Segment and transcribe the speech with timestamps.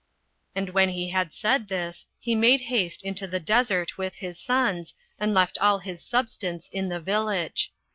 [0.55, 4.95] And when he had said this, he made haste into the desert with his sons,
[5.19, 7.71] and left all his substance in the village.